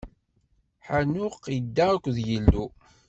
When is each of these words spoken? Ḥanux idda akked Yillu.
Ḥanux 0.87 1.35
idda 1.57 1.85
akked 1.93 2.17
Yillu. 2.27 2.65